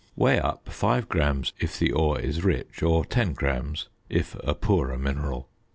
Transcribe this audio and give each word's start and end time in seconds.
]Weigh 0.15 0.39
up 0.39 0.67
5 0.67 1.07
grams, 1.07 1.53
if 1.59 1.77
the 1.77 1.91
ore 1.91 2.19
is 2.19 2.43
rich, 2.43 2.81
or 2.81 3.05
10 3.05 3.33
grams, 3.33 3.87
if 4.09 4.35
a 4.43 4.55
poorer 4.55 4.97
mineral. 4.97 5.47